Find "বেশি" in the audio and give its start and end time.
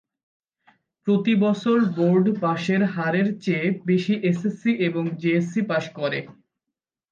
3.85-4.13